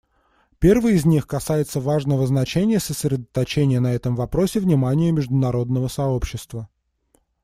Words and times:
Первый 0.57 0.95
из 0.95 1.05
них 1.05 1.27
касается 1.27 1.79
важного 1.79 2.25
значения 2.25 2.79
сосредоточения 2.79 3.79
на 3.79 3.93
этом 3.93 4.15
вопросе 4.15 4.59
внимания 4.59 5.11
международного 5.11 5.89
сообщества. 5.89 6.69